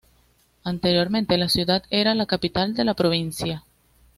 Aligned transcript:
Anteriormente 0.63 1.37
la 1.37 1.47
ciudad 1.47 1.83
era 1.91 2.15
la 2.15 2.25
capital 2.25 2.73
de 2.73 2.85
la 2.85 2.95
provincia. 2.95 3.63